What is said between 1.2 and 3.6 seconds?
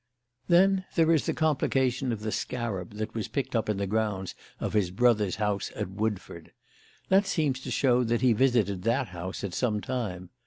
the complication of the scarab that was picked